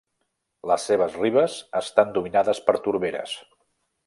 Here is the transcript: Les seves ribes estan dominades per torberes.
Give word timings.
Les 0.71 0.87
seves 0.91 1.17
ribes 1.23 1.57
estan 1.83 2.17
dominades 2.17 2.63
per 2.71 2.79
torberes. 2.89 3.37